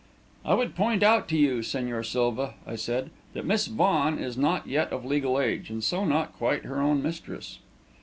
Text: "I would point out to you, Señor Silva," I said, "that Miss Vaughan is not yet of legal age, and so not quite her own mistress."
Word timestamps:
"I 0.43 0.55
would 0.55 0.75
point 0.75 1.03
out 1.03 1.27
to 1.27 1.37
you, 1.37 1.59
Señor 1.59 2.03
Silva," 2.03 2.55
I 2.65 2.75
said, 2.75 3.11
"that 3.33 3.45
Miss 3.45 3.67
Vaughan 3.67 4.17
is 4.17 4.35
not 4.35 4.65
yet 4.65 4.91
of 4.91 5.05
legal 5.05 5.39
age, 5.39 5.69
and 5.69 5.83
so 5.83 6.05
not 6.05 6.33
quite 6.33 6.65
her 6.65 6.81
own 6.81 7.03
mistress." 7.03 7.59